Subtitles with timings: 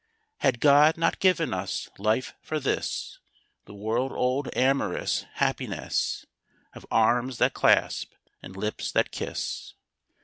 [0.37, 3.19] Had God not given us life for this?
[3.65, 6.25] The world old, amorous happiness
[6.73, 9.75] Of arms that clasp, and lips that kiss.